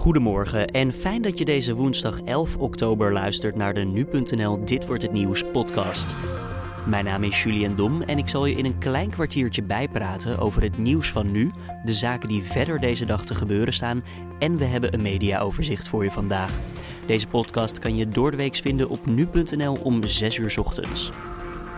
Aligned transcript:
Goedemorgen 0.00 0.66
en 0.66 0.92
fijn 0.92 1.22
dat 1.22 1.38
je 1.38 1.44
deze 1.44 1.74
woensdag 1.74 2.20
11 2.20 2.56
oktober 2.56 3.12
luistert 3.12 3.56
naar 3.56 3.74
de 3.74 3.80
nu.nl 3.80 4.64
Dit 4.64 4.86
wordt 4.86 5.02
het 5.02 5.12
nieuws 5.12 5.44
podcast. 5.52 6.14
Mijn 6.86 7.04
naam 7.04 7.24
is 7.24 7.42
Julian 7.42 7.76
Dom 7.76 8.02
en 8.02 8.18
ik 8.18 8.28
zal 8.28 8.46
je 8.46 8.54
in 8.54 8.64
een 8.64 8.78
klein 8.78 9.10
kwartiertje 9.10 9.62
bijpraten 9.62 10.38
over 10.38 10.62
het 10.62 10.78
nieuws 10.78 11.10
van 11.10 11.30
nu, 11.30 11.50
de 11.84 11.94
zaken 11.94 12.28
die 12.28 12.42
verder 12.42 12.80
deze 12.80 13.04
dag 13.04 13.24
te 13.24 13.34
gebeuren 13.34 13.74
staan 13.74 14.04
en 14.38 14.56
we 14.56 14.64
hebben 14.64 14.94
een 14.94 15.02
mediaoverzicht 15.02 15.88
voor 15.88 16.04
je 16.04 16.10
vandaag. 16.10 16.58
Deze 17.06 17.26
podcast 17.26 17.78
kan 17.78 17.96
je 17.96 18.08
door 18.08 18.30
de 18.30 18.36
week 18.36 18.54
vinden 18.54 18.88
op 18.88 19.06
nu.nl 19.06 19.78
om 19.82 20.04
6 20.04 20.36
uur 20.36 20.54
ochtends. 20.58 21.10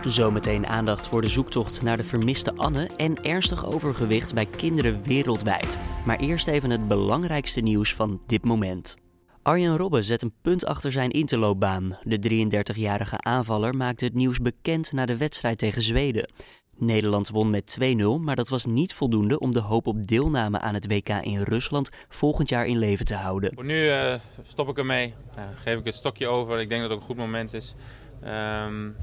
Zometeen 0.05 0.67
aandacht 0.67 1.07
voor 1.07 1.21
de 1.21 1.27
zoektocht 1.27 1.81
naar 1.81 1.97
de 1.97 2.03
vermiste 2.03 2.53
Anne 2.55 2.89
en 2.97 3.23
ernstig 3.23 3.65
overgewicht 3.65 4.33
bij 4.33 4.45
kinderen 4.45 5.03
wereldwijd. 5.03 5.77
Maar 6.05 6.19
eerst 6.19 6.47
even 6.47 6.69
het 6.69 6.87
belangrijkste 6.87 7.61
nieuws 7.61 7.93
van 7.93 8.21
dit 8.27 8.45
moment. 8.45 8.97
Arjen 9.41 9.77
Robben 9.77 10.03
zet 10.03 10.21
een 10.21 10.33
punt 10.41 10.65
achter 10.65 10.91
zijn 10.91 11.09
interloopbaan. 11.09 11.97
De 12.03 12.47
33-jarige 12.47 13.17
aanvaller 13.19 13.75
maakte 13.75 14.05
het 14.05 14.13
nieuws 14.13 14.39
bekend 14.39 14.91
na 14.91 15.05
de 15.05 15.17
wedstrijd 15.17 15.57
tegen 15.57 15.81
Zweden. 15.81 16.29
Nederland 16.77 17.29
won 17.29 17.49
met 17.49 17.77
2-0, 17.81 18.05
maar 18.21 18.35
dat 18.35 18.49
was 18.49 18.65
niet 18.65 18.93
voldoende 18.93 19.39
om 19.39 19.51
de 19.51 19.59
hoop 19.59 19.87
op 19.87 20.07
deelname 20.07 20.59
aan 20.59 20.73
het 20.73 20.87
WK 20.87 21.09
in 21.09 21.41
Rusland 21.41 21.89
volgend 22.09 22.49
jaar 22.49 22.65
in 22.65 22.77
leven 22.77 23.05
te 23.05 23.15
houden. 23.15 23.51
Voor 23.53 23.65
nu 23.65 23.85
uh, 23.85 24.15
stop 24.43 24.69
ik 24.69 24.77
ermee, 24.77 25.13
uh, 25.37 25.43
geef 25.55 25.79
ik 25.79 25.85
het 25.85 25.95
stokje 25.95 26.27
over. 26.27 26.59
Ik 26.59 26.69
denk 26.69 26.81
dat 26.81 26.89
het 26.89 26.99
ook 26.99 27.09
een 27.09 27.15
goed 27.15 27.25
moment 27.25 27.53
is. 27.53 27.75
Um, 28.23 28.95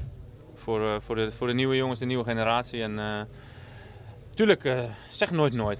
voor, 0.61 0.81
uh, 0.81 0.95
voor, 0.99 1.15
de, 1.15 1.31
voor 1.31 1.47
de 1.47 1.53
nieuwe 1.53 1.75
jongens, 1.75 1.99
de 1.99 2.05
nieuwe 2.05 2.23
generatie. 2.23 2.81
En 2.81 2.95
natuurlijk, 4.29 4.89
zeg 5.09 5.31
nooit 5.31 5.53
nooit. 5.53 5.79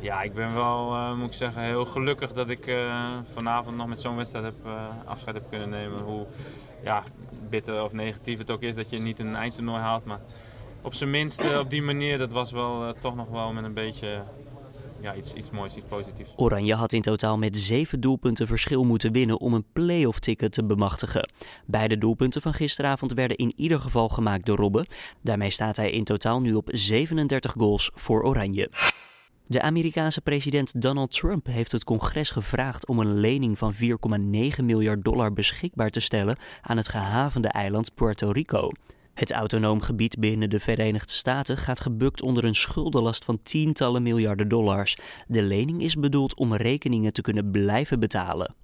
Ja, 0.00 0.22
ik 0.22 0.34
ben 0.34 0.54
wel, 0.54 1.16
moet 1.16 1.26
ik 1.26 1.32
zeggen, 1.32 1.62
heel 1.62 1.84
gelukkig 1.84 2.32
dat 2.32 2.48
ik 2.48 2.74
vanavond 3.32 3.76
nog 3.76 3.86
met 3.86 4.00
zo'n 4.00 4.16
wedstrijd 4.16 4.44
heb, 4.44 4.54
afscheid 5.04 5.34
heb 5.34 5.50
kunnen 5.50 5.68
nemen. 5.68 6.00
Hoe 6.00 6.26
ja, 6.82 7.02
bitter 7.50 7.82
of 7.82 7.92
negatief 7.92 8.38
het 8.38 8.50
ook 8.50 8.62
is 8.62 8.74
dat 8.74 8.90
je 8.90 8.98
niet 8.98 9.18
een 9.18 9.36
eindtoernooi 9.36 9.80
haalt. 9.80 10.04
Maar 10.04 10.20
op 10.82 10.94
zijn 10.94 11.10
minst 11.10 11.58
op 11.58 11.70
die 11.70 11.82
manier, 11.82 12.18
dat 12.18 12.32
was 12.32 12.52
wel 12.52 12.94
toch 13.00 13.16
nog 13.16 13.28
wel 13.28 13.52
met 13.52 13.64
een 13.64 13.74
beetje 13.74 14.22
ja, 15.00 15.14
iets, 15.14 15.34
iets 15.34 15.50
moois, 15.50 15.76
iets 15.76 15.86
positiefs. 15.88 16.32
Oranje 16.36 16.74
had 16.74 16.92
in 16.92 17.02
totaal 17.02 17.38
met 17.38 17.58
zeven 17.58 18.00
doelpunten 18.00 18.46
verschil 18.46 18.84
moeten 18.84 19.12
winnen 19.12 19.40
om 19.40 19.54
een 19.54 19.64
play-off 19.72 20.18
ticket 20.18 20.52
te 20.52 20.64
bemachtigen. 20.64 21.30
Beide 21.66 21.98
doelpunten 21.98 22.42
van 22.42 22.54
gisteravond 22.54 23.12
werden 23.12 23.36
in 23.36 23.52
ieder 23.56 23.80
geval 23.80 24.08
gemaakt 24.08 24.46
door 24.46 24.56
Robben. 24.56 24.86
Daarmee 25.20 25.50
staat 25.50 25.76
hij 25.76 25.90
in 25.90 26.04
totaal 26.04 26.40
nu 26.40 26.54
op 26.54 26.68
37 26.72 27.52
goals 27.52 27.90
voor 27.94 28.22
Oranje. 28.22 28.70
De 29.46 29.62
Amerikaanse 29.62 30.20
president 30.20 30.82
Donald 30.82 31.10
Trump 31.10 31.46
heeft 31.46 31.72
het 31.72 31.84
congres 31.84 32.30
gevraagd 32.30 32.86
om 32.86 32.98
een 32.98 33.20
lening 33.20 33.58
van 33.58 33.74
4,9 33.74 34.64
miljard 34.64 35.02
dollar 35.02 35.32
beschikbaar 35.32 35.90
te 35.90 36.00
stellen 36.00 36.36
aan 36.60 36.76
het 36.76 36.88
gehavende 36.88 37.48
eiland 37.48 37.94
Puerto 37.94 38.30
Rico. 38.30 38.70
Het 39.20 39.32
autonoom 39.32 39.80
gebied 39.80 40.18
binnen 40.18 40.50
de 40.50 40.60
Verenigde 40.60 41.12
Staten 41.12 41.56
gaat 41.56 41.80
gebukt 41.80 42.22
onder 42.22 42.44
een 42.44 42.54
schuldenlast 42.54 43.24
van 43.24 43.42
tientallen 43.42 44.02
miljarden 44.02 44.48
dollars. 44.48 44.96
De 45.26 45.42
lening 45.42 45.82
is 45.82 45.94
bedoeld 45.94 46.34
om 46.34 46.54
rekeningen 46.54 47.12
te 47.12 47.22
kunnen 47.22 47.50
blijven 47.50 48.00
betalen. 48.00 48.54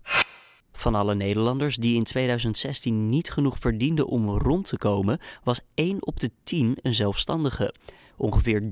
Van 0.73 0.95
alle 0.95 1.15
Nederlanders 1.15 1.77
die 1.77 1.95
in 1.95 2.05
2016 2.05 3.09
niet 3.09 3.31
genoeg 3.31 3.59
verdienden 3.59 4.07
om 4.07 4.29
rond 4.29 4.67
te 4.67 4.79
komen, 4.79 5.19
was 5.45 5.61
1 5.75 6.07
op 6.07 6.21
de 6.21 6.31
10 6.45 6.79
een 6.83 6.95
zelfstandige. 6.95 7.75
Ongeveer 8.17 8.63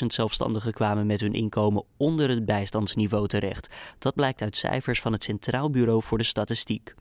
300.000 0.00 0.06
zelfstandigen 0.06 0.72
kwamen 0.72 1.06
met 1.06 1.20
hun 1.20 1.32
inkomen 1.32 1.84
onder 1.96 2.28
het 2.28 2.44
bijstandsniveau 2.44 3.26
terecht. 3.26 3.68
Dat 3.98 4.14
blijkt 4.14 4.42
uit 4.42 4.56
cijfers 4.56 5.00
van 5.00 5.12
het 5.12 5.24
Centraal 5.24 5.70
Bureau 5.70 6.02
voor 6.02 6.18
de 6.18 6.24
Statistiek. 6.24 6.94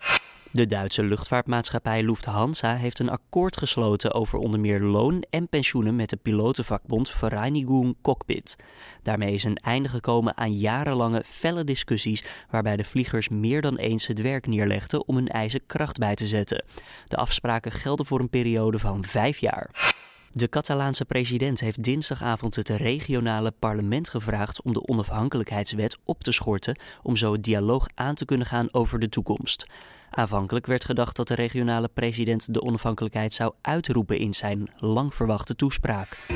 De 0.51 0.65
Duitse 0.65 1.03
luchtvaartmaatschappij 1.03 2.03
Lufthansa 2.03 2.75
heeft 2.75 2.99
een 2.99 3.09
akkoord 3.09 3.57
gesloten 3.57 4.13
over 4.13 4.39
onder 4.39 4.59
meer 4.59 4.79
loon 4.79 5.23
en 5.29 5.49
pensioenen 5.49 5.95
met 5.95 6.09
de 6.09 6.15
pilotenvakbond 6.15 7.09
Vereinigung 7.09 7.95
Cockpit. 8.01 8.55
Daarmee 9.03 9.33
is 9.33 9.43
een 9.43 9.57
einde 9.57 9.89
gekomen 9.89 10.37
aan 10.37 10.53
jarenlange 10.53 11.23
felle 11.25 11.63
discussies 11.63 12.23
waarbij 12.49 12.75
de 12.75 12.83
vliegers 12.83 13.29
meer 13.29 13.61
dan 13.61 13.77
eens 13.77 14.07
het 14.07 14.21
werk 14.21 14.47
neerlegden 14.47 15.07
om 15.07 15.15
hun 15.15 15.27
eisen 15.27 15.65
kracht 15.65 15.97
bij 15.97 16.15
te 16.15 16.27
zetten. 16.27 16.65
De 17.05 17.15
afspraken 17.15 17.71
gelden 17.71 18.05
voor 18.05 18.19
een 18.19 18.29
periode 18.29 18.79
van 18.79 19.05
vijf 19.05 19.37
jaar. 19.37 19.95
De 20.37 20.49
Catalaanse 20.49 21.05
president 21.05 21.59
heeft 21.59 21.83
dinsdagavond 21.83 22.55
het 22.55 22.69
regionale 22.69 23.51
parlement 23.51 24.09
gevraagd 24.09 24.61
om 24.61 24.73
de 24.73 24.87
onafhankelijkheidswet 24.87 25.97
op 26.03 26.23
te 26.23 26.31
schorten 26.31 26.77
om 27.03 27.15
zo 27.15 27.31
het 27.31 27.43
dialoog 27.43 27.87
aan 27.95 28.15
te 28.15 28.25
kunnen 28.25 28.47
gaan 28.47 28.67
over 28.71 28.99
de 28.99 29.09
toekomst. 29.09 29.67
Aanvankelijk 30.09 30.65
werd 30.65 30.85
gedacht 30.85 31.15
dat 31.15 31.27
de 31.27 31.35
regionale 31.35 31.89
president 31.93 32.53
de 32.53 32.61
onafhankelijkheid 32.61 33.33
zou 33.33 33.53
uitroepen 33.61 34.17
in 34.17 34.33
zijn 34.33 34.69
lang 34.75 35.13
verwachte 35.13 35.55
toespraak. 35.55 36.27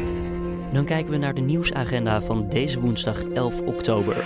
Dan 0.74 0.86
kijken 0.86 1.12
we 1.12 1.18
naar 1.18 1.34
de 1.34 1.42
nieuwsagenda 1.42 2.22
van 2.22 2.50
deze 2.50 2.80
woensdag 2.80 3.24
11 3.24 3.62
oktober. 3.62 4.26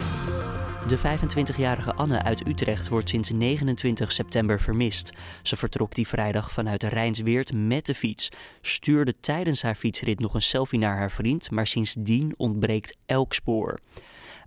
De 0.87 0.97
25-jarige 0.97 1.93
Anne 1.93 2.21
uit 2.23 2.47
Utrecht 2.47 2.87
wordt 2.89 3.09
sinds 3.09 3.29
29 3.29 4.11
september 4.11 4.61
vermist. 4.61 5.11
Ze 5.43 5.55
vertrok 5.55 5.95
die 5.95 6.07
vrijdag 6.07 6.51
vanuit 6.51 6.83
Rijnsweert 6.83 7.53
met 7.53 7.85
de 7.85 7.95
fiets, 7.95 8.29
stuurde 8.61 9.19
tijdens 9.19 9.61
haar 9.61 9.75
fietsrit 9.75 10.19
nog 10.19 10.33
een 10.33 10.41
selfie 10.41 10.79
naar 10.79 10.97
haar 10.97 11.11
vriend, 11.11 11.51
maar 11.51 11.67
sindsdien 11.67 12.33
ontbreekt 12.37 12.97
elk 13.05 13.33
spoor. 13.33 13.79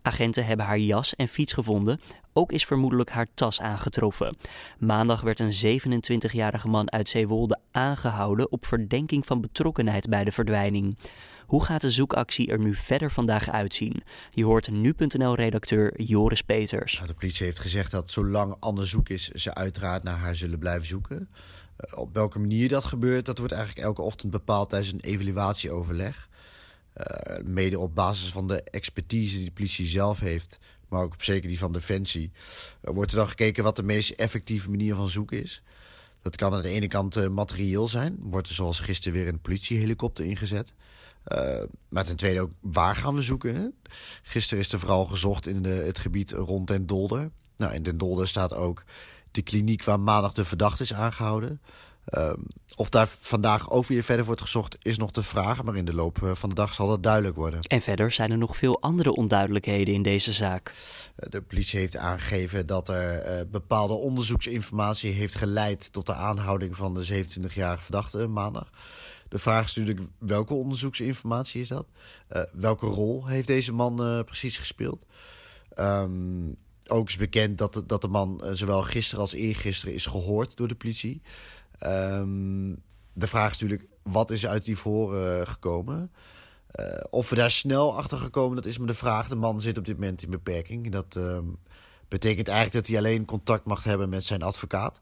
Agenten 0.03 0.47
hebben 0.47 0.67
haar 0.67 0.79
jas 0.79 1.17
en 1.17 1.29
fiets 1.29 1.53
gevonden. 1.53 2.01
Ook 2.33 2.53
is 2.53 2.65
vermoedelijk 2.65 3.11
haar 3.11 3.27
tas 3.35 3.61
aangetroffen. 3.61 4.37
Maandag 4.79 5.21
werd 5.21 5.41
een 5.41 5.81
27-jarige 5.81 6.69
man 6.69 6.93
uit 6.93 7.09
Zeewolde 7.09 7.59
aangehouden 7.71 8.53
op 8.53 8.67
verdenking 8.67 9.27
van 9.27 9.41
betrokkenheid 9.41 10.09
bij 10.09 10.25
de 10.25 10.33
verdwijning. 10.33 10.97
Hoe 11.47 11.65
gaat 11.65 11.81
de 11.81 11.91
zoekactie 11.91 12.49
er 12.49 12.59
nu 12.59 12.75
verder 12.75 13.11
vandaag 13.11 13.51
uitzien? 13.51 14.03
Je 14.31 14.45
hoort 14.45 14.71
nu.nl-redacteur 14.71 16.03
Joris 16.03 16.43
Peters. 16.43 16.95
Nou, 16.95 17.07
de 17.07 17.15
politie 17.15 17.45
heeft 17.45 17.59
gezegd 17.59 17.91
dat 17.91 18.11
zolang 18.11 18.57
Anne 18.61 18.85
zoek 18.85 19.09
is, 19.09 19.29
ze 19.29 19.55
uiteraard 19.55 20.03
naar 20.03 20.19
haar 20.19 20.37
zullen 20.37 20.59
blijven 20.59 20.87
zoeken. 20.87 21.29
Uh, 21.79 21.99
op 21.99 22.15
welke 22.15 22.39
manier 22.39 22.69
dat 22.69 22.85
gebeurt, 22.85 23.25
dat 23.25 23.39
wordt 23.39 23.53
eigenlijk 23.53 23.87
elke 23.87 24.03
ochtend 24.03 24.33
bepaald 24.33 24.69
tijdens 24.69 24.93
een 24.93 25.01
evaluatieoverleg. 25.01 26.29
Uh, 26.99 27.45
mede 27.45 27.79
op 27.79 27.95
basis 27.95 28.31
van 28.31 28.49
de 28.49 28.63
expertise 28.63 29.37
die 29.37 29.45
de 29.45 29.53
politie 29.53 29.87
zelf 29.87 30.21
heeft, 30.21 30.59
maar 30.89 31.03
ook 31.03 31.13
op 31.13 31.23
zeker 31.23 31.49
die 31.49 31.59
van 31.59 31.73
Defensie, 31.73 32.31
uh, 32.83 32.95
wordt 32.95 33.11
er 33.11 33.17
dan 33.17 33.29
gekeken 33.29 33.65
wat 33.65 33.77
de 33.77 33.83
meest 33.83 34.11
effectieve 34.11 34.71
manier 34.71 34.95
van 34.95 35.09
zoeken 35.09 35.43
is. 35.43 35.63
Dat 36.21 36.37
kan 36.37 36.55
aan 36.55 36.63
de 36.63 36.69
ene 36.69 36.89
kant 36.89 37.17
uh, 37.17 37.29
materieel 37.29 37.89
zijn. 37.89 38.17
Wordt 38.21 38.49
er 38.49 38.55
zoals 38.55 38.81
gisteren 38.81 39.19
weer 39.19 39.29
een 39.29 39.41
politiehelikopter 39.41 40.25
ingezet. 40.25 40.75
Maar 41.89 42.05
ten 42.05 42.17
tweede 42.17 42.41
ook, 42.41 42.51
waar 42.61 42.97
gaan 42.97 43.15
we 43.15 43.23
zoeken? 43.23 43.75
Gisteren 44.23 44.65
is 44.65 44.73
er 44.73 44.79
vooral 44.79 45.05
gezocht 45.05 45.47
in 45.47 45.63
de, 45.63 45.69
het 45.69 45.99
gebied 45.99 46.31
rond 46.31 46.67
Den 46.67 46.87
Dolder. 46.87 47.31
Nou, 47.57 47.75
in 47.75 47.83
Den 47.83 47.99
Dolder 47.99 48.29
staat 48.29 48.55
ook 48.55 48.85
de 49.31 49.43
kliniek 49.43 49.85
waar 49.85 50.01
maandag 50.01 50.33
de 50.33 50.45
verdachte 50.45 50.83
is 50.83 50.95
aangehouden. 50.95 51.61
Uh, 52.11 52.33
of 52.77 52.89
daar 52.89 53.09
vandaag 53.09 53.71
ook 53.71 53.87
weer 53.87 54.03
verder 54.03 54.25
wordt 54.25 54.41
gezocht, 54.41 54.77
is 54.83 54.99
nog 54.99 55.11
de 55.11 55.23
vraag. 55.23 55.63
Maar 55.63 55.77
in 55.77 55.85
de 55.85 55.95
loop 55.95 56.23
eh, 56.23 56.35
van 56.35 56.49
de 56.49 56.55
dag 56.55 56.73
zal 56.73 56.89
dat 56.89 57.03
duidelijk 57.03 57.37
worden. 57.37 57.61
En 57.61 57.81
verder 57.81 58.11
zijn 58.11 58.31
er 58.31 58.39
nog 58.39 58.57
veel 58.57 58.81
andere 58.81 59.15
onduidelijkheden 59.15 59.95
in 59.95 60.03
deze 60.03 60.33
zaak. 60.33 60.75
De 61.17 61.43
politie 61.43 61.79
heeft 61.79 61.97
aangegeven 61.97 62.67
dat 62.67 62.89
er 62.89 63.39
uh, 63.39 63.41
bepaalde 63.51 63.93
onderzoeksinformatie 63.93 65.13
heeft 65.13 65.35
geleid 65.35 65.93
tot 65.93 66.07
de 66.07 66.15
aanhouding 66.15 66.77
van 66.77 66.95
de 66.95 67.25
27-jarige 67.25 67.83
verdachte 67.83 68.27
maandag. 68.27 68.71
De 69.29 69.39
vraag 69.39 69.65
is 69.65 69.75
natuurlijk 69.75 70.07
welke 70.19 70.55
onderzoeksinformatie 70.55 71.61
is 71.61 71.69
dat? 71.69 71.87
Uh, 72.33 72.43
welke 72.53 72.87
rol 72.87 73.27
heeft 73.27 73.47
deze 73.47 73.73
man 73.73 74.07
uh, 74.07 74.23
precies 74.25 74.59
gespeeld? 74.59 75.07
Um, 75.79 76.57
ook 76.87 77.09
is 77.09 77.17
bekend 77.17 77.59
dat 77.59 77.75
de, 77.75 77.87
dat 77.87 78.01
de 78.01 78.09
man 78.09 78.43
zowel 78.53 78.83
gisteren 78.83 79.21
als 79.21 79.33
eergisteren 79.33 79.95
is 79.95 80.07
gehoord 80.07 80.57
door 80.57 80.69
de 80.69 80.75
politie. 80.75 81.23
Um, 81.87 82.83
de 83.13 83.27
vraag 83.27 83.51
is 83.51 83.59
natuurlijk, 83.59 83.89
wat 84.03 84.31
is 84.31 84.47
uit 84.47 84.65
die 84.65 84.77
voor 84.79 85.15
gekomen? 85.47 86.13
of 87.11 87.31
we 87.31 87.37
daar 87.37 87.51
snel 87.51 87.97
achter 87.97 88.19
gekomen, 88.19 88.57
dat 88.57 88.67
is 88.67 88.79
me 88.79 88.87
de 88.87 88.95
vraag. 88.95 89.29
De 89.29 89.37
man 89.37 89.61
zit 89.61 89.79
op 89.79 89.85
dit 89.85 89.99
moment 89.99 90.23
in 90.23 90.31
beperking. 90.31 90.91
Dat 90.93 91.15
um, 91.15 91.59
betekent 92.09 92.49
eigenlijk 92.49 92.77
dat 92.77 92.87
hij 92.87 92.97
alleen 92.97 93.25
contact 93.25 93.65
mag 93.65 93.85
hebben 93.85 94.09
met 94.09 94.25
zijn 94.25 94.43
advocaat. 94.43 95.01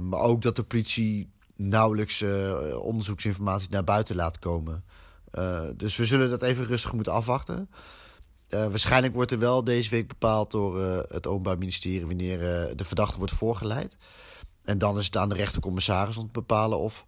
maar 0.00 0.20
ook 0.20 0.42
dat 0.42 0.56
de 0.56 0.62
politie 0.62 1.30
nauwelijks 1.56 2.20
uh, 2.20 2.76
onderzoeksinformatie 2.76 3.70
naar 3.70 3.84
buiten 3.84 4.16
laat 4.16 4.38
komen. 4.38 4.84
Dus 5.76 5.96
we 5.96 6.04
zullen 6.04 6.30
dat 6.30 6.42
even 6.42 6.64
rustig 6.64 6.92
moeten 6.92 7.12
afwachten. 7.12 7.70
Waarschijnlijk 8.48 9.14
wordt 9.14 9.30
er 9.30 9.38
wel 9.38 9.64
deze 9.64 9.90
week 9.90 10.08
bepaald 10.08 10.50
door 10.50 10.80
het 11.08 11.26
Openbaar 11.26 11.58
Ministerie 11.58 12.06
wanneer 12.06 12.38
de 12.76 12.84
verdachte 12.84 13.18
wordt 13.18 13.32
voorgeleid. 13.32 13.96
En 14.64 14.78
dan 14.78 14.98
is 14.98 15.04
het 15.04 15.16
aan 15.16 15.28
de 15.28 15.34
rechtercommissaris 15.34 16.16
om 16.16 16.24
te 16.24 16.32
bepalen 16.32 16.78
of, 16.78 17.06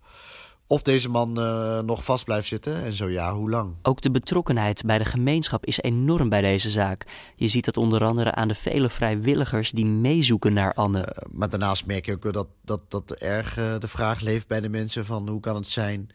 of 0.66 0.82
deze 0.82 1.08
man 1.08 1.38
uh, 1.38 1.78
nog 1.78 2.04
vast 2.04 2.25
blijft 2.25 2.49
zitten 2.49 2.82
en 2.82 2.93
zo 2.93 3.08
ja, 3.08 3.34
hoe 3.34 3.50
lang. 3.50 3.75
Ook 3.82 4.00
de 4.00 4.10
betrokkenheid 4.10 4.82
bij 4.87 4.99
de 4.99 5.04
gemeenschap 5.04 5.66
is 5.66 5.81
enorm 5.81 6.28
bij 6.28 6.40
deze 6.40 6.70
zaak. 6.70 7.06
Je 7.37 7.49
ziet 7.49 7.64
dat 7.64 7.76
onder 7.76 8.04
andere 8.04 8.34
aan 8.34 8.49
de 8.49 8.54
vele 8.54 8.90
vrijwilligers 8.90 9.70
die 9.70 9.87
meezoeken 9.87 10.52
naar 10.52 10.75
Anne. 10.75 10.99
Uh, 10.99 11.32
maar 11.32 11.49
daarnaast 11.49 11.87
merk 11.87 12.06
je 12.06 12.12
ook 12.12 12.32
dat, 12.32 12.49
dat, 12.62 12.82
dat 12.88 13.10
erg 13.10 13.58
uh, 13.58 13.78
de 13.78 13.88
vraag 13.88 14.20
leeft 14.20 14.46
bij 14.46 14.60
de 14.60 14.69
mensen 14.69 15.05
van 15.05 15.28
hoe 15.28 15.40
kan 15.40 15.56
het 15.56 15.69
zijn 15.69 16.10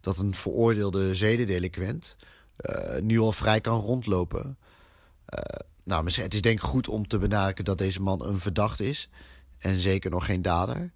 dat 0.00 0.18
een 0.18 0.34
veroordeelde 0.34 1.14
zedendelinquent 1.14 2.16
nu 3.02 3.18
al 3.18 3.32
vrij 3.32 3.60
kan 3.60 3.80
rondlopen. 3.80 4.58
nou, 5.84 6.04
het 6.04 6.34
is 6.34 6.40
denk 6.40 6.58
ik 6.58 6.64
goed 6.64 6.88
om 6.88 7.08
te 7.08 7.18
benadrukken 7.18 7.64
dat 7.64 7.78
deze 7.78 8.02
man 8.02 8.24
een 8.24 8.38
verdacht 8.38 8.80
is 8.80 9.08
en 9.58 9.80
zeker 9.80 10.10
nog 10.10 10.24
geen 10.24 10.42
dader. 10.42 10.92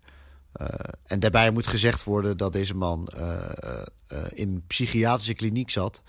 Uh, 0.60 0.66
en 1.06 1.20
daarbij 1.20 1.50
moet 1.50 1.66
gezegd 1.66 2.04
worden 2.04 2.36
dat 2.36 2.52
deze 2.52 2.74
man 2.74 3.08
uh, 3.16 3.38
uh, 4.12 4.18
in 4.32 4.48
een 4.48 4.64
psychiatrische 4.66 5.34
kliniek 5.34 5.70
zat. 5.70 6.02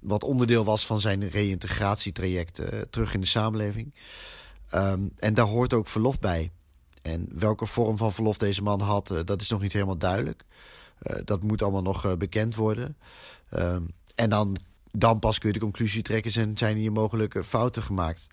wat 0.00 0.24
onderdeel 0.24 0.64
was 0.64 0.86
van 0.86 1.00
zijn 1.00 1.28
reïntegratietraject 1.28 2.60
terug 2.90 3.14
in 3.14 3.20
de 3.20 3.26
samenleving. 3.26 3.94
Um, 4.74 5.12
en 5.16 5.34
daar 5.34 5.46
hoort 5.46 5.72
ook 5.72 5.88
verlof 5.88 6.18
bij. 6.18 6.50
En 7.02 7.28
welke 7.32 7.66
vorm 7.66 7.96
van 7.96 8.12
verlof 8.12 8.36
deze 8.36 8.62
man 8.62 8.80
had, 8.80 9.14
dat 9.24 9.40
is 9.40 9.48
nog 9.48 9.60
niet 9.60 9.72
helemaal 9.72 9.98
duidelijk. 9.98 10.44
dat 11.24 11.42
moet 11.42 11.62
allemaal 11.62 11.82
nog 11.82 12.16
bekend 12.16 12.54
worden. 12.54 12.96
Um, 13.50 13.86
en 14.14 14.30
dan, 14.30 14.56
dan 14.90 15.18
pas 15.18 15.38
kun 15.38 15.48
je 15.48 15.54
de 15.54 15.60
conclusie 15.60 16.02
trekken... 16.02 16.30
zijn, 16.30 16.58
zijn 16.58 16.76
hier 16.76 16.92
mogelijke 16.92 17.44
fouten 17.44 17.82
gemaakt. 17.82 18.26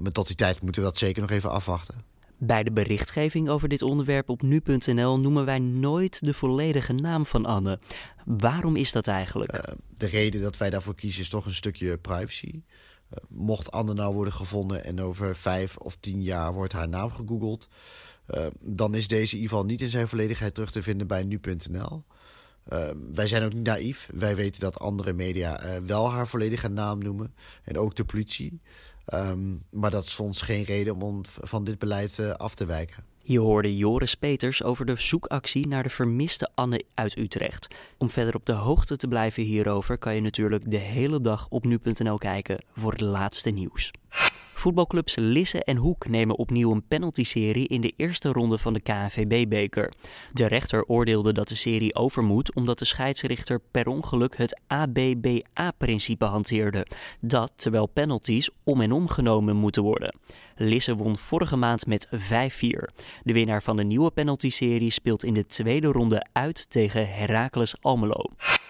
maar 0.00 0.12
tot 0.12 0.26
die 0.26 0.36
tijd 0.36 0.60
moeten 0.60 0.82
we 0.82 0.88
dat 0.88 0.98
zeker 0.98 1.22
nog 1.22 1.30
even 1.30 1.50
afwachten. 1.50 2.04
Bij 2.38 2.62
de 2.62 2.72
berichtgeving 2.72 3.48
over 3.48 3.68
dit 3.68 3.82
onderwerp 3.82 4.28
op 4.28 4.42
nu.nl 4.42 5.20
noemen 5.20 5.44
wij 5.44 5.58
nooit 5.58 6.24
de 6.24 6.34
volledige 6.34 6.92
naam 6.92 7.26
van 7.26 7.46
Anne. 7.46 7.78
Waarom 8.24 8.76
is 8.76 8.92
dat 8.92 9.06
eigenlijk? 9.06 9.52
Uh, 9.52 9.74
de 9.96 10.06
reden 10.06 10.42
dat 10.42 10.56
wij 10.56 10.70
daarvoor 10.70 10.94
kiezen 10.94 11.22
is 11.22 11.28
toch 11.28 11.46
een 11.46 11.54
stukje 11.54 11.98
privacy. 11.98 12.52
Uh, 12.52 13.18
mocht 13.28 13.70
Anne 13.70 13.94
nou 13.94 14.14
worden 14.14 14.32
gevonden 14.32 14.84
en 14.84 15.00
over 15.00 15.36
vijf 15.36 15.76
of 15.76 15.96
tien 16.00 16.22
jaar 16.22 16.52
wordt 16.52 16.72
haar 16.72 16.88
naam 16.88 17.10
gegoogeld... 17.10 17.68
Uh, 18.34 18.46
dan 18.60 18.94
is 18.94 19.08
deze 19.08 19.34
in 19.34 19.40
ieder 19.40 19.48
geval 19.48 19.64
niet 19.64 19.80
in 19.80 19.88
zijn 19.88 20.08
volledigheid 20.08 20.54
terug 20.54 20.70
te 20.70 20.82
vinden 20.82 21.06
bij 21.06 21.22
nu.nl. 21.22 22.04
wij 23.12 23.26
zijn 23.26 23.42
ook 23.42 23.52
niet 23.52 23.66
naïef. 23.66 24.08
Wij 24.14 24.36
weten 24.36 24.60
dat 24.60 24.78
andere 24.78 25.12
media 25.12 25.80
wel 25.82 26.10
haar 26.10 26.28
volledige 26.28 26.68
naam 26.68 26.98
noemen. 26.98 27.34
En 27.62 27.78
ook 27.78 27.94
de 27.94 28.04
politie. 28.04 28.60
Um, 29.14 29.62
maar 29.70 29.90
dat 29.90 30.04
is 30.04 30.14
voor 30.14 30.26
ons 30.26 30.42
geen 30.42 30.64
reden 30.64 31.02
om 31.02 31.20
van 31.24 31.64
dit 31.64 31.78
beleid 31.78 32.18
uh, 32.18 32.30
af 32.30 32.54
te 32.54 32.66
wijken. 32.66 33.04
Je 33.22 33.38
hoorde 33.38 33.76
Joris 33.76 34.14
Peters 34.14 34.62
over 34.62 34.86
de 34.86 34.94
zoekactie 34.96 35.68
naar 35.68 35.82
de 35.82 35.88
vermiste 35.88 36.50
Anne 36.54 36.84
uit 36.94 37.16
Utrecht. 37.16 37.68
Om 37.98 38.10
verder 38.10 38.34
op 38.34 38.46
de 38.46 38.52
hoogte 38.52 38.96
te 38.96 39.08
blijven 39.08 39.42
hierover 39.42 39.98
kan 39.98 40.14
je 40.14 40.20
natuurlijk 40.20 40.70
de 40.70 40.76
hele 40.76 41.20
dag 41.20 41.46
op 41.48 41.64
nu.nl 41.64 42.18
kijken 42.18 42.64
voor 42.74 42.92
het 42.92 43.00
laatste 43.00 43.50
nieuws. 43.50 43.90
Voetbalclubs 44.56 45.16
Lisse 45.16 45.64
en 45.64 45.76
Hoek 45.76 46.08
nemen 46.08 46.36
opnieuw 46.36 46.72
een 46.72 46.86
penalty-serie 46.88 47.68
in 47.68 47.80
de 47.80 47.92
eerste 47.96 48.28
ronde 48.28 48.58
van 48.58 48.72
de 48.72 48.80
KNVB-beker. 48.80 49.92
De 50.32 50.46
rechter 50.46 50.84
oordeelde 50.84 51.32
dat 51.32 51.48
de 51.48 51.54
serie 51.54 51.94
over 51.94 52.22
moet 52.22 52.54
omdat 52.54 52.78
de 52.78 52.84
scheidsrechter 52.84 53.60
per 53.70 53.86
ongeluk 53.86 54.36
het 54.36 54.60
ABBA-principe 54.66 56.24
hanteerde. 56.24 56.86
Dat 57.20 57.52
terwijl 57.56 57.86
penalties 57.86 58.50
om 58.64 58.80
en 58.80 58.92
om 58.92 59.08
genomen 59.08 59.56
moeten 59.56 59.82
worden. 59.82 60.18
Lisse 60.56 60.96
won 60.96 61.18
vorige 61.18 61.56
maand 61.56 61.86
met 61.86 62.06
5-4. 62.06 62.18
De 63.22 63.32
winnaar 63.32 63.62
van 63.62 63.76
de 63.76 63.84
nieuwe 63.84 64.10
penalty-serie 64.10 64.90
speelt 64.90 65.24
in 65.24 65.34
de 65.34 65.46
tweede 65.46 65.86
ronde 65.86 66.26
uit 66.32 66.70
tegen 66.70 67.08
Heracles 67.08 67.76
Almelo. 67.80 68.24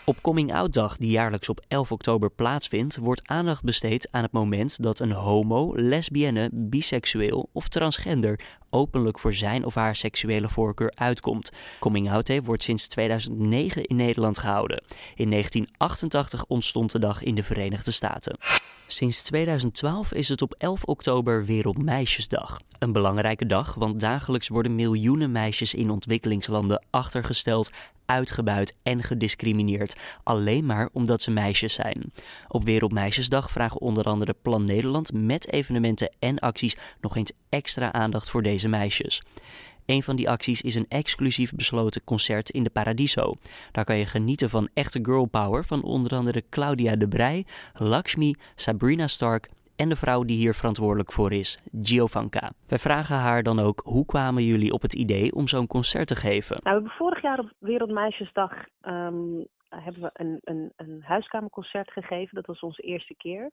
Op 0.04 0.22
Coming 0.22 0.54
Out 0.54 0.72
Dag, 0.72 0.96
die 0.96 1.10
jaarlijks 1.10 1.48
op 1.48 1.64
11 1.68 1.92
oktober 1.92 2.30
plaatsvindt, 2.30 2.96
wordt 2.96 3.28
aandacht 3.28 3.62
besteed 3.62 4.08
aan 4.10 4.22
het 4.22 4.32
moment 4.32 4.82
dat 4.82 5.00
een 5.00 5.12
homo, 5.12 5.72
lesbienne, 5.74 6.50
biseksueel 6.52 7.48
of 7.52 7.68
transgender 7.68 8.40
openlijk 8.70 9.18
voor 9.18 9.32
zijn 9.32 9.64
of 9.64 9.74
haar 9.74 9.96
seksuele 9.96 10.48
voorkeur 10.48 10.92
uitkomt. 10.94 11.50
Coming 11.78 12.10
Out 12.10 12.26
Day 12.26 12.42
wordt 12.42 12.62
sinds 12.62 12.88
2009 12.88 13.84
in 13.84 13.96
Nederland 13.96 14.38
gehouden. 14.38 14.82
In 15.14 15.30
1988 15.30 16.44
ontstond 16.46 16.92
de 16.92 16.98
dag 16.98 17.22
in 17.22 17.34
de 17.34 17.42
Verenigde 17.42 17.90
Staten. 17.90 18.38
Sinds 18.88 19.22
2012 19.22 20.12
is 20.12 20.28
het 20.28 20.42
op 20.42 20.54
11 20.54 20.84
oktober 20.84 21.44
Wereldmeisjesdag. 21.44 22.60
Een 22.78 22.92
belangrijke 22.92 23.46
dag, 23.46 23.74
want 23.74 24.00
dagelijks 24.00 24.48
worden 24.48 24.74
miljoenen 24.74 25.32
meisjes 25.32 25.74
in 25.74 25.90
ontwikkelingslanden 25.90 26.84
achtergesteld, 26.90 27.70
uitgebuit 28.04 28.74
en 28.82 29.02
gediscrimineerd, 29.02 30.00
alleen 30.22 30.66
maar 30.66 30.88
omdat 30.92 31.22
ze 31.22 31.30
meisjes 31.30 31.74
zijn. 31.74 32.12
Op 32.48 32.64
Wereldmeisjesdag 32.64 33.50
vragen 33.50 33.80
onder 33.80 34.04
andere 34.04 34.34
Plan 34.42 34.64
Nederland 34.64 35.12
met 35.12 35.52
evenementen 35.52 36.12
en 36.18 36.38
acties 36.38 36.76
nog 37.00 37.16
eens 37.16 37.32
extra 37.48 37.92
aandacht 37.92 38.30
voor 38.30 38.42
deze 38.42 38.68
meisjes. 38.68 39.22
Een 39.86 40.02
van 40.02 40.16
die 40.16 40.30
acties 40.30 40.62
is 40.62 40.74
een 40.74 40.86
exclusief 40.88 41.52
besloten 41.52 42.04
concert 42.04 42.50
in 42.50 42.62
de 42.62 42.70
Paradiso. 42.70 43.34
Daar 43.72 43.84
kan 43.84 43.96
je 43.96 44.06
genieten 44.06 44.50
van 44.50 44.68
echte 44.74 44.98
girl 45.02 45.26
power 45.26 45.64
van 45.64 45.82
onder 45.82 46.12
andere 46.16 46.44
Claudia 46.50 46.96
de 46.96 47.08
Brij, 47.08 47.46
Lakshmi, 47.74 48.34
Sabrina 48.54 49.06
Stark 49.06 49.48
en 49.76 49.88
de 49.88 49.96
vrouw 49.96 50.22
die 50.24 50.36
hier 50.36 50.54
verantwoordelijk 50.54 51.12
voor 51.12 51.32
is, 51.32 51.60
Giovanka. 51.82 52.50
Wij 52.66 52.78
vragen 52.78 53.16
haar 53.16 53.42
dan 53.42 53.58
ook 53.58 53.80
hoe 53.84 54.06
kwamen 54.06 54.42
jullie 54.42 54.72
op 54.72 54.82
het 54.82 54.94
idee 54.94 55.32
om 55.32 55.48
zo'n 55.48 55.66
concert 55.66 56.08
te 56.08 56.16
geven? 56.16 56.56
Nou, 56.62 56.62
we 56.62 56.70
hebben 56.70 56.98
vorig 56.98 57.22
jaar 57.22 57.38
op 57.38 57.52
Wereldmeisjesdag 57.58 58.52
um, 58.82 59.46
hebben 59.68 60.02
we 60.02 60.10
een, 60.12 60.40
een, 60.44 60.72
een 60.76 61.02
huiskamerconcert 61.02 61.90
gegeven. 61.90 62.34
Dat 62.34 62.46
was 62.46 62.60
onze 62.60 62.82
eerste 62.82 63.14
keer. 63.16 63.50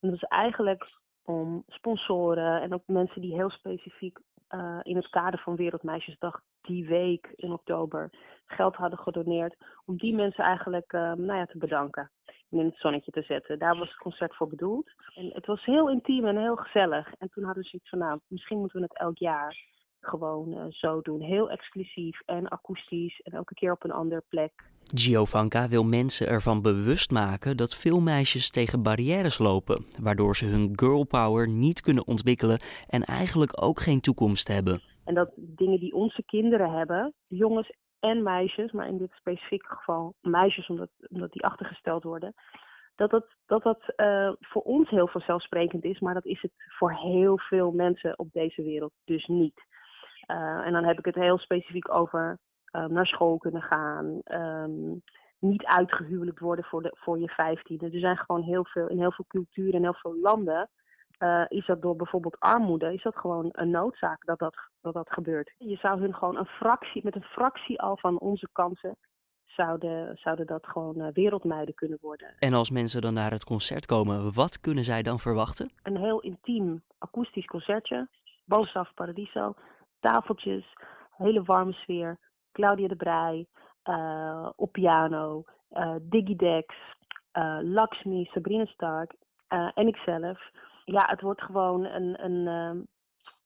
En 0.00 0.10
dat 0.10 0.20
was 0.20 0.28
eigenlijk 0.28 0.86
om 1.24 1.64
sponsoren 1.68 2.62
en 2.62 2.74
ook 2.74 2.82
mensen 2.86 3.20
die 3.20 3.34
heel 3.34 3.50
specifiek 3.50 4.18
uh, 4.50 4.78
in 4.82 4.96
het 4.96 5.08
kader 5.08 5.40
van 5.40 5.56
Wereldmeisjesdag 5.56 6.40
die 6.62 6.86
week 6.86 7.32
in 7.36 7.52
oktober 7.52 8.10
geld 8.46 8.76
hadden 8.76 8.98
gedoneerd. 8.98 9.56
Om 9.84 9.96
die 9.96 10.14
mensen 10.14 10.44
eigenlijk 10.44 10.92
uh, 10.92 11.00
nou 11.00 11.38
ja, 11.38 11.46
te 11.46 11.58
bedanken 11.58 12.10
en 12.50 12.58
in 12.58 12.64
het 12.64 12.78
zonnetje 12.78 13.10
te 13.10 13.22
zetten. 13.22 13.58
Daar 13.58 13.76
was 13.76 13.88
het 13.88 13.98
concert 13.98 14.36
voor 14.36 14.48
bedoeld. 14.48 14.90
En 15.14 15.30
het 15.32 15.46
was 15.46 15.64
heel 15.64 15.90
intiem 15.90 16.26
en 16.26 16.36
heel 16.36 16.56
gezellig. 16.56 17.12
En 17.18 17.28
toen 17.28 17.44
hadden 17.44 17.62
we 17.62 17.68
zoiets 17.68 17.88
van, 17.88 17.98
nou, 17.98 18.20
misschien 18.28 18.58
moeten 18.58 18.80
we 18.80 18.86
het 18.88 18.98
elk 18.98 19.18
jaar 19.18 19.75
gewoon 20.06 20.52
uh, 20.52 20.64
zo 20.68 21.00
doen. 21.00 21.20
Heel 21.20 21.50
exclusief 21.50 22.20
en 22.24 22.48
akoestisch 22.48 23.20
en 23.20 23.32
elke 23.32 23.54
keer 23.54 23.72
op 23.72 23.84
een 23.84 23.90
andere 23.92 24.22
plek. 24.28 24.52
Giovanka 24.94 25.68
wil 25.68 25.84
mensen 25.84 26.26
ervan 26.26 26.62
bewust 26.62 27.10
maken 27.10 27.56
dat 27.56 27.74
veel 27.74 28.00
meisjes 28.00 28.50
tegen 28.50 28.82
barrières 28.82 29.38
lopen, 29.38 29.84
waardoor 30.00 30.36
ze 30.36 30.46
hun 30.46 30.72
girl 30.76 31.04
power 31.04 31.48
niet 31.48 31.80
kunnen 31.80 32.06
ontwikkelen 32.06 32.58
en 32.88 33.02
eigenlijk 33.02 33.62
ook 33.62 33.80
geen 33.80 34.00
toekomst 34.00 34.48
hebben. 34.48 34.80
En 35.04 35.14
dat 35.14 35.30
dingen 35.36 35.80
die 35.80 35.94
onze 35.94 36.22
kinderen 36.26 36.70
hebben, 36.70 37.14
jongens 37.26 37.72
en 38.00 38.22
meisjes, 38.22 38.72
maar 38.72 38.88
in 38.88 38.98
dit 38.98 39.12
specifieke 39.12 39.68
geval 39.68 40.14
meisjes 40.20 40.66
omdat, 40.66 40.88
omdat 41.08 41.32
die 41.32 41.44
achtergesteld 41.44 42.02
worden, 42.02 42.34
dat 42.96 43.10
dat, 43.10 43.26
dat, 43.46 43.62
dat 43.62 43.82
uh, 43.96 44.32
voor 44.40 44.62
ons 44.62 44.90
heel 44.90 45.08
vanzelfsprekend 45.08 45.84
is, 45.84 46.00
maar 46.00 46.14
dat 46.14 46.26
is 46.26 46.42
het 46.42 46.52
voor 46.78 46.92
heel 46.92 47.38
veel 47.38 47.72
mensen 47.72 48.18
op 48.18 48.32
deze 48.32 48.62
wereld 48.62 48.92
dus 49.04 49.26
niet. 49.26 49.64
Uh, 50.26 50.66
en 50.66 50.72
dan 50.72 50.84
heb 50.84 50.98
ik 50.98 51.04
het 51.04 51.14
heel 51.14 51.38
specifiek 51.38 51.94
over 51.94 52.38
uh, 52.72 52.84
naar 52.84 53.06
school 53.06 53.38
kunnen 53.38 53.62
gaan, 53.62 54.20
um, 54.24 55.02
niet 55.38 55.64
uitgehuwelijkd 55.64 56.40
worden 56.40 56.64
voor, 56.64 56.82
de, 56.82 56.96
voor 56.98 57.18
je 57.18 57.28
vijftiende. 57.28 57.90
Er 57.90 57.98
zijn 57.98 58.16
gewoon 58.16 58.42
heel 58.42 58.64
veel, 58.64 58.88
in 58.88 58.98
heel 58.98 59.12
veel 59.12 59.24
culturen 59.28 59.72
en 59.72 59.82
heel 59.82 59.94
veel 59.94 60.18
landen 60.22 60.70
uh, 61.18 61.44
is 61.48 61.66
dat 61.66 61.82
door 61.82 61.96
bijvoorbeeld 61.96 62.38
armoede, 62.38 62.92
is 62.92 63.02
dat 63.02 63.16
gewoon 63.16 63.48
een 63.52 63.70
noodzaak 63.70 64.24
dat 64.24 64.38
dat, 64.38 64.56
dat 64.80 64.94
dat 64.94 65.12
gebeurt. 65.12 65.54
Je 65.58 65.76
zou 65.76 66.00
hun 66.00 66.14
gewoon 66.14 66.36
een 66.36 66.46
fractie, 66.46 67.04
met 67.04 67.14
een 67.14 67.22
fractie 67.22 67.80
al 67.80 67.96
van 67.96 68.18
onze 68.18 68.48
kansen, 68.52 68.96
zouden, 69.44 70.16
zouden 70.16 70.46
dat 70.46 70.66
gewoon 70.66 71.00
uh, 71.00 71.06
wereldmeiden 71.12 71.74
kunnen 71.74 71.98
worden. 72.00 72.34
En 72.38 72.52
als 72.52 72.70
mensen 72.70 73.00
dan 73.00 73.14
naar 73.14 73.30
het 73.30 73.44
concert 73.44 73.86
komen, 73.86 74.32
wat 74.32 74.60
kunnen 74.60 74.84
zij 74.84 75.02
dan 75.02 75.18
verwachten? 75.18 75.70
Een 75.82 75.96
heel 75.96 76.20
intiem 76.20 76.82
akoestisch 76.98 77.46
concertje, 77.46 78.08
Bovenstaf 78.44 78.94
Paradiso, 78.94 79.54
tafeltjes, 80.00 80.64
hele 81.16 81.42
warme 81.42 81.72
sfeer, 81.72 82.18
Claudia 82.52 82.88
de 82.88 82.96
Brij, 82.96 83.46
uh, 83.84 84.48
op 84.56 84.72
piano, 84.72 85.44
uh, 85.72 85.94
Diggy 86.02 86.36
Dex, 86.36 86.74
uh, 87.38 87.58
Lakshmi, 87.62 88.24
Sabrina 88.24 88.64
Stark 88.64 89.14
en 89.48 89.86
ikzelf 89.86 90.38
ja, 90.86 91.06
het 91.06 91.20
wordt 91.20 91.42
gewoon 91.42 91.84
een, 91.84 92.24
een, 92.24 92.46
uh, 92.46 92.82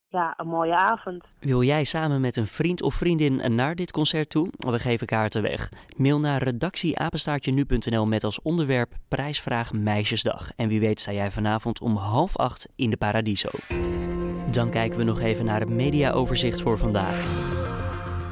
ja, 0.09 0.35
een 0.37 0.47
mooie 0.47 0.77
avond. 0.77 1.25
Wil 1.41 1.63
jij 1.63 1.85
samen 1.85 2.21
met 2.21 2.37
een 2.37 2.47
vriend 2.47 2.83
of 2.83 2.95
vriendin 2.95 3.55
naar 3.55 3.75
dit 3.75 3.93
concert 3.93 4.31
toe? 4.31 4.49
We 4.57 4.79
geven 4.79 5.07
kaarten 5.07 5.43
weg. 5.43 5.69
Mail 5.97 6.21
naar 6.21 6.43
redactieapenstaartje.nu.nl 6.43 8.07
met 8.07 8.25
als 8.25 8.43
onderwerp 8.43 8.93
prijsvraag 9.09 9.73
Meisjesdag. 9.73 10.51
En 10.57 10.69
wie 10.69 10.81
weet 10.81 11.01
sta 11.01 11.13
jij 11.13 11.31
vanavond 11.31 11.81
om 11.81 11.97
half 11.97 12.37
acht 12.37 12.69
in 12.77 12.91
de 12.91 12.97
Paradiso. 12.97 13.49
Dan 14.51 14.71
kijken 14.71 14.99
we 14.99 15.05
nog 15.05 15.21
even 15.21 15.45
naar 15.45 15.61
het 15.61 15.69
mediaoverzicht 15.69 16.63
voor 16.63 16.79
vandaag. 16.79 17.49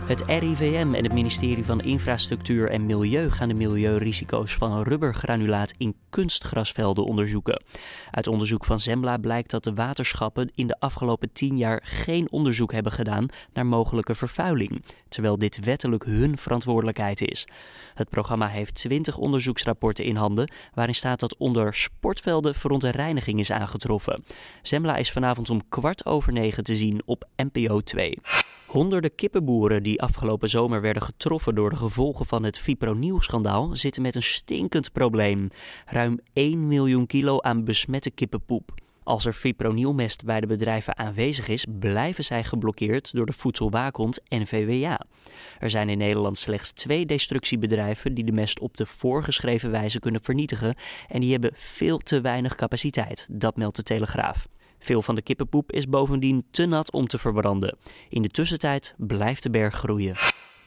Het 0.09 0.25
RIVM 0.27 0.95
en 0.95 1.03
het 1.03 1.13
ministerie 1.13 1.65
van 1.65 1.81
Infrastructuur 1.81 2.71
en 2.71 2.87
Milieu 2.87 3.31
gaan 3.31 3.49
de 3.49 3.55
milieurisico's 3.55 4.55
van 4.55 4.83
rubbergranulaat 4.83 5.75
in 5.77 5.95
kunstgrasvelden 6.11 7.05
onderzoeken. 7.05 7.63
Uit 8.11 8.27
onderzoek 8.27 8.65
van 8.65 8.81
Zembla 8.81 9.17
blijkt 9.17 9.51
dat 9.51 9.65
de 9.65 9.75
waterschappen 9.75 10.51
in 10.55 10.67
de 10.67 10.81
afgelopen 10.81 11.33
tien 11.33 11.57
jaar 11.57 11.83
geen 11.85 12.31
onderzoek 12.31 12.73
hebben 12.73 12.93
gedaan 12.93 13.27
naar 13.53 13.67
mogelijke 13.67 14.15
vervuiling, 14.15 14.83
terwijl 15.19 15.39
dit 15.39 15.65
wettelijk 15.65 16.05
hun 16.05 16.39
verantwoordelijkheid 16.39 17.21
is. 17.21 17.49
Het 17.95 18.09
programma 18.09 18.47
heeft 18.47 18.75
20 18.75 19.17
onderzoeksrapporten 19.17 20.05
in 20.05 20.17
handen 20.17 20.51
waarin 20.75 20.95
staat 20.95 21.21
dat 21.21 21.37
onder 21.37 21.75
sportvelden 21.75 22.55
verontreiniging 22.55 23.39
is 23.39 23.51
aangetroffen. 23.51 24.25
Zembla 24.63 24.97
is 24.97 25.13
vanavond 25.13 25.51
om 25.51 25.69
kwart 25.69 26.07
over 26.07 26.33
negen 26.33 26.65
te 26.65 26.77
zien 26.77 27.03
op 27.05 27.29
NPO 27.37 27.81
2. 27.81 28.19
Honderden 28.67 29.15
kippenboeren 29.15 29.83
die 29.83 30.03
afgelopen 30.03 30.49
zomer 30.49 30.81
werden 30.81 31.03
getroffen 31.03 31.55
door 31.55 31.71
de 31.71 31.77
gevolgen 31.77 32.27
van 32.27 32.43
het 32.43 32.59
fipronil-schandaal 32.59 33.71
zitten 33.73 34.03
met 34.03 34.15
een 34.15 34.23
stinkend 34.23 34.93
probleem. 34.93 35.49
Ruim 35.87 36.19
1 36.33 36.69
miljoen 36.69 37.07
kilo 37.07 37.41
aan 37.41 37.65
besmette 37.65 38.11
kippenpoep. 38.11 38.71
Als 39.09 39.27
er 39.27 39.33
fipronilmest 39.33 40.25
bij 40.25 40.41
de 40.41 40.47
bedrijven 40.47 40.99
aanwezig 40.99 41.49
is, 41.49 41.67
blijven 41.79 42.25
zij 42.25 42.45
geblokkeerd 42.45 43.13
door 43.13 43.27
de 43.27 43.33
Voedselwaakhond 43.33 44.21
en 44.29 44.47
VWA. 44.47 45.07
Er 45.59 45.71
zijn 45.71 45.89
in 45.89 45.99
Nederland 45.99 46.39
slechts 46.39 46.73
twee 46.73 47.07
destructiebedrijven 47.07 48.15
die 48.15 48.25
de 48.25 48.33
mest 48.33 48.61
op 48.61 48.77
de 48.77 48.87
voorgeschreven 48.87 49.71
wijze 49.71 50.01
kunnen 50.01 50.23
vernietigen 50.23 50.75
en 51.09 51.21
die 51.21 51.33
hebben 51.33 51.51
veel 51.55 51.99
te 51.99 52.21
weinig 52.21 52.55
capaciteit, 52.55 53.29
dat 53.31 53.57
meldt 53.57 53.77
de 53.77 53.83
Telegraaf. 53.83 54.47
Veel 54.79 55.03
van 55.03 55.15
de 55.15 55.23
kippenpoep 55.23 55.73
is 55.73 55.89
bovendien 55.89 56.47
te 56.51 56.67
nat 56.67 56.93
om 56.93 57.07
te 57.07 57.19
verbranden. 57.19 57.77
In 58.09 58.23
de 58.23 58.29
tussentijd 58.29 58.95
blijft 58.97 59.43
de 59.43 59.51
berg 59.51 59.75
groeien. 59.75 60.17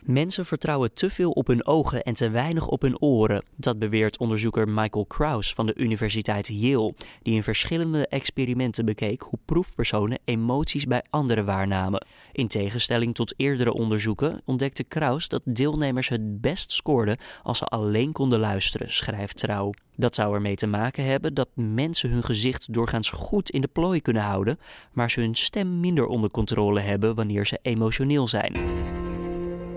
Mensen 0.05 0.45
vertrouwen 0.45 0.93
te 0.93 1.09
veel 1.09 1.31
op 1.31 1.47
hun 1.47 1.65
ogen 1.65 2.03
en 2.03 2.13
te 2.13 2.29
weinig 2.29 2.67
op 2.67 2.81
hun 2.81 3.01
oren. 3.01 3.43
Dat 3.55 3.79
beweert 3.79 4.17
onderzoeker 4.17 4.69
Michael 4.69 5.05
Kraus 5.05 5.53
van 5.53 5.65
de 5.65 5.75
Universiteit 5.75 6.47
Yale, 6.47 6.93
die 7.21 7.35
in 7.35 7.43
verschillende 7.43 8.07
experimenten 8.07 8.85
bekeek 8.85 9.21
hoe 9.21 9.39
proefpersonen 9.45 10.19
emoties 10.25 10.85
bij 10.85 11.03
anderen 11.09 11.45
waarnamen. 11.45 12.05
In 12.31 12.47
tegenstelling 12.47 13.13
tot 13.13 13.33
eerdere 13.37 13.73
onderzoeken 13.73 14.41
ontdekte 14.45 14.83
Kraus 14.83 15.27
dat 15.27 15.41
deelnemers 15.45 16.09
het 16.09 16.41
best 16.41 16.71
scoorden 16.71 17.17
als 17.43 17.57
ze 17.57 17.65
alleen 17.65 18.11
konden 18.11 18.39
luisteren, 18.39 18.91
schrijft 18.91 19.37
Trouw. 19.37 19.71
Dat 19.95 20.15
zou 20.15 20.35
ermee 20.35 20.55
te 20.55 20.67
maken 20.67 21.05
hebben 21.05 21.33
dat 21.33 21.49
mensen 21.55 22.09
hun 22.09 22.23
gezicht 22.23 22.73
doorgaans 22.73 23.09
goed 23.09 23.49
in 23.49 23.61
de 23.61 23.67
plooi 23.67 24.01
kunnen 24.01 24.23
houden, 24.23 24.59
maar 24.93 25.11
ze 25.11 25.19
hun 25.19 25.35
stem 25.35 25.79
minder 25.79 26.05
onder 26.05 26.29
controle 26.29 26.79
hebben 26.79 27.15
wanneer 27.15 27.45
ze 27.45 27.59
emotioneel 27.61 28.27
zijn. 28.27 29.00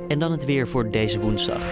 En 0.09 0.19
dan 0.19 0.31
het 0.31 0.45
weer 0.45 0.69
voor 0.69 0.91
deze 0.91 1.21
woensdag. 1.21 1.63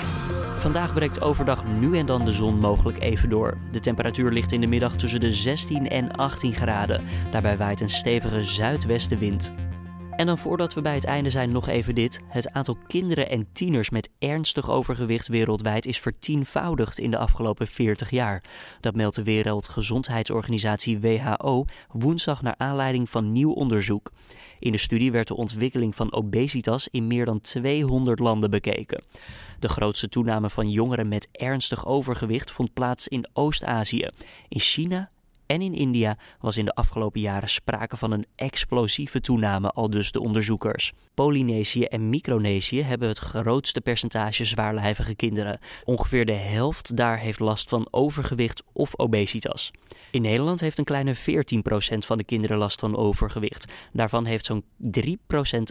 Vandaag 0.59 0.95
breekt 0.95 1.21
overdag 1.21 1.65
nu 1.67 1.99
en 1.99 2.07
dan 2.07 2.25
de 2.25 2.33
zon 2.33 2.59
mogelijk 2.59 3.03
even 3.03 3.29
door. 3.29 3.57
De 3.71 3.81
temperatuur 3.81 4.33
ligt 4.33 4.53
in 4.53 4.61
de 4.61 4.67
middag 4.67 4.97
tussen 4.97 5.21
de 5.21 5.33
16 5.33 5.89
en 5.89 6.13
18 6.17 6.55
graden. 6.55 7.03
Daarbij 7.31 7.57
waait 7.57 7.81
een 7.81 7.91
stevige 7.91 8.45
zuidwestenwind. 8.45 9.53
En 10.23 10.29
dan 10.29 10.39
voordat 10.39 10.75
we 10.75 10.83
bij 10.83 10.95
het 10.95 11.05
einde 11.05 11.31
zijn 11.31 11.53
nog 11.53 11.69
even 11.69 11.95
dit. 11.95 12.21
Het 12.29 12.53
aantal 12.53 12.77
kinderen 12.87 13.29
en 13.29 13.47
tieners 13.53 13.91
met 13.91 14.11
ernstig 14.19 14.71
overgewicht 14.71 15.29
wereldwijd 15.29 15.87
is 15.87 15.99
vertienvoudigd 15.99 16.99
in 16.99 17.11
de 17.11 17.19
afgelopen 17.19 17.67
40 17.67 18.11
jaar. 18.11 18.43
Dat 18.81 18.95
meldt 18.95 19.17
de 19.17 19.23
Wereldgezondheidsorganisatie 19.23 21.01
WHO 21.01 21.65
woensdag 21.89 22.43
naar 22.43 22.55
aanleiding 22.57 23.11
van 23.11 23.33
nieuw 23.33 23.53
onderzoek. 23.53 24.13
In 24.59 24.73
de 24.73 24.79
studie 24.79 25.13
werd 25.13 25.29
de 25.29 25.37
ontwikkeling 25.37 25.95
van 25.95 26.13
obesitas 26.13 26.89
in 26.91 27.07
meer 27.07 27.25
dan 27.25 27.41
200 27.41 28.19
landen 28.19 28.51
bekeken. 28.51 29.03
De 29.59 29.69
grootste 29.69 30.09
toename 30.09 30.51
van 30.51 30.71
jongeren 30.71 31.09
met 31.09 31.29
ernstig 31.33 31.87
overgewicht 31.87 32.51
vond 32.51 32.73
plaats 32.73 33.09
in 33.09 33.29
Oost-Azië, 33.33 34.09
in 34.49 34.61
China 34.61 35.11
en 35.53 35.63
in 35.63 35.75
India 35.75 36.17
was 36.41 36.57
in 36.57 36.65
de 36.65 36.75
afgelopen 36.75 37.21
jaren 37.21 37.49
sprake 37.49 37.97
van 37.97 38.13
een 38.13 38.27
explosieve 38.37 39.21
toename, 39.21 39.71
al 39.71 39.91
dus 39.91 40.13
de 40.13 40.21
onderzoekers. 40.21 40.93
Polynesië 41.15 41.83
en 41.83 42.11
Micronesië 42.11 42.83
hebben 42.83 43.09
het 43.09 43.19
grootste 43.19 43.81
percentage 43.81 44.45
zwaarlijvige 44.45 45.15
kinderen. 45.15 45.59
Ongeveer 45.85 46.27
de 46.27 46.33
helft 46.33 46.97
daar 46.97 47.19
heeft 47.19 47.39
last 47.39 47.69
van 47.69 47.89
overgewicht 47.91 48.63
of 48.73 48.99
obesitas. 48.99 49.71
In 50.11 50.23
Nederland 50.23 50.61
heeft 50.61 50.79
een 50.79 50.85
kleine 50.85 51.17
14% 51.17 51.21
van 51.99 52.19
de 52.19 52.25
kinderen 52.25 52.59
last 52.59 52.81
van 52.81 52.97
overgewicht. 52.97 53.73
Daarvan 53.93 54.25
heeft 54.25 54.47
zo'n 54.47 54.65
3% 55.01 55.01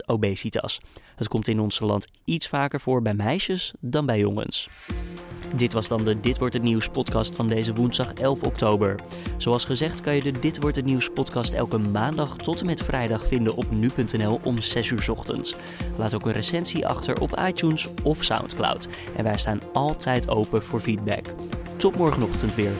obesitas. 0.06 0.80
Het 1.16 1.28
komt 1.28 1.48
in 1.48 1.60
ons 1.60 1.80
land 1.80 2.06
iets 2.24 2.48
vaker 2.48 2.80
voor 2.80 3.02
bij 3.02 3.14
meisjes 3.14 3.72
dan 3.80 4.06
bij 4.06 4.18
jongens. 4.18 4.68
Dit 5.56 5.72
was 5.72 5.88
dan 5.88 6.04
de 6.04 6.20
Dit 6.20 6.38
wordt 6.38 6.54
het 6.54 6.62
nieuws 6.62 6.88
podcast 6.88 7.36
van 7.36 7.48
deze 7.48 7.74
woensdag 7.74 8.12
11 8.12 8.42
oktober. 8.42 8.94
Zoals 9.36 9.64
gezegd 9.64 10.00
kan 10.00 10.14
je 10.14 10.22
de 10.22 10.30
Dit 10.40 10.60
wordt 10.60 10.76
het 10.76 10.84
nieuws 10.84 11.10
podcast 11.14 11.54
elke 11.54 11.78
maandag 11.78 12.36
tot 12.36 12.60
en 12.60 12.66
met 12.66 12.82
vrijdag 12.82 13.26
vinden 13.26 13.56
op 13.56 13.70
nu.nl 13.70 14.40
om 14.44 14.60
6 14.60 14.90
uur 14.90 15.10
ochtends. 15.10 15.54
Laat 15.96 16.14
ook 16.14 16.26
een 16.26 16.32
recensie 16.32 16.86
achter 16.86 17.20
op 17.20 17.38
iTunes 17.46 17.88
of 18.02 18.24
SoundCloud. 18.24 18.88
En 19.16 19.24
wij 19.24 19.38
staan 19.38 19.60
altijd 19.72 20.28
open 20.28 20.62
voor 20.62 20.80
feedback. 20.80 21.26
Tot 21.76 21.96
morgenochtend 21.96 22.54
weer. 22.54 22.72